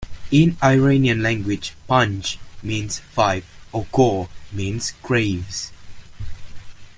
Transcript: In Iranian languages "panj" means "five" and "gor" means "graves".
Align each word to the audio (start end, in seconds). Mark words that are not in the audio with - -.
In 0.31 0.57
Iranian 0.63 1.21
languages 1.21 1.73
"panj" 1.87 2.39
means 2.63 2.97
"five" 2.97 3.45
and 3.71 3.85
"gor" 3.91 4.29
means 4.51 4.93
"graves". 5.03 5.71